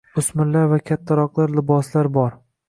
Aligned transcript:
O‘smirlar 0.19 0.63
va 0.71 0.79
kattaroqlar 0.91 1.55
liboslar 1.59 2.11
bor. 2.19 2.35